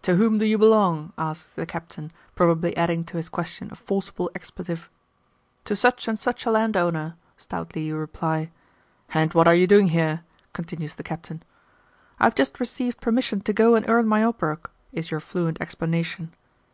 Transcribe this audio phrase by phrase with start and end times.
[0.00, 4.30] 'To whom do you belong?' asks the Captain, probably adding to his question a forcible
[4.34, 4.88] expletive.
[5.66, 8.50] 'To such and such a landowner,' stoutly you reply.
[9.12, 10.22] 'And what are you doing here?'
[10.54, 11.42] continues the Captain.
[12.18, 16.32] 'I have just received permission to go and earn my obrok,' is your fluent explanation.